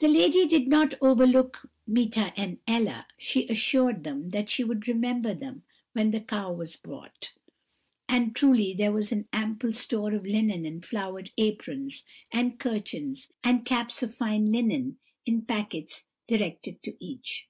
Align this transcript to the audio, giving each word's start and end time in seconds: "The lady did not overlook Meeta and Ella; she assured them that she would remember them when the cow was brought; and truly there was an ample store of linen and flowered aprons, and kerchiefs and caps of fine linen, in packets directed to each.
"The 0.00 0.08
lady 0.08 0.44
did 0.48 0.66
not 0.66 0.94
overlook 1.00 1.70
Meeta 1.86 2.32
and 2.36 2.58
Ella; 2.66 3.06
she 3.16 3.46
assured 3.46 4.02
them 4.02 4.30
that 4.30 4.48
she 4.50 4.64
would 4.64 4.88
remember 4.88 5.34
them 5.34 5.62
when 5.92 6.10
the 6.10 6.18
cow 6.20 6.52
was 6.52 6.74
brought; 6.74 7.32
and 8.08 8.34
truly 8.34 8.74
there 8.74 8.90
was 8.90 9.12
an 9.12 9.28
ample 9.32 9.72
store 9.72 10.14
of 10.14 10.26
linen 10.26 10.66
and 10.66 10.84
flowered 10.84 11.30
aprons, 11.38 12.02
and 12.32 12.58
kerchiefs 12.58 13.28
and 13.44 13.64
caps 13.64 14.02
of 14.02 14.12
fine 14.12 14.46
linen, 14.46 14.98
in 15.26 15.42
packets 15.42 16.06
directed 16.26 16.82
to 16.82 16.96
each. 16.98 17.46